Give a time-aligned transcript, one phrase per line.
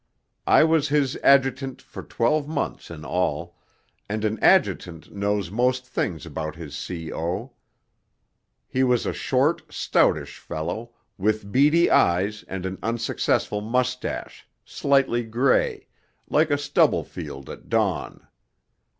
[0.47, 3.55] I was his adjutant for twelve months in all,
[4.09, 7.51] and an adjutant knows most things about his C.O.
[8.67, 15.85] He was a short, stoutish fellow, with beady eyes and an unsuccessful moustache, slightly grey,
[16.27, 18.25] like a stubble field at dawn.